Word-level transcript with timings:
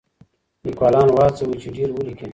لیکوالان 0.65 1.07
وهڅوئ 1.17 1.55
چې 1.61 1.69
ډېر 1.75 1.89
ولیکي. 1.93 2.27